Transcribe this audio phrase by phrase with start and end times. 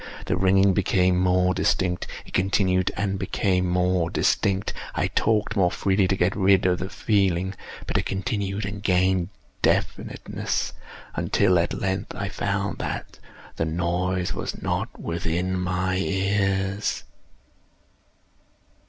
[0.25, 6.15] The ringing became more distinct:—it continued and became more distinct: I talked more freely to
[6.15, 7.53] get rid of the feeling:
[7.85, 9.29] but it continued and gained
[9.61, 13.19] definiteness—until, at length, I found that
[13.57, 17.03] the noise was not within my ears.